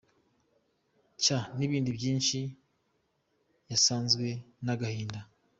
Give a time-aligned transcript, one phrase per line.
[1.23, 2.39] cya n’ibindi byinshi
[3.71, 4.27] Yasazwe
[4.65, 5.19] n’agahinda.